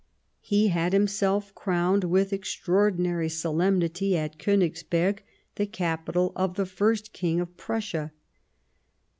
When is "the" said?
5.57-5.67, 6.55-6.65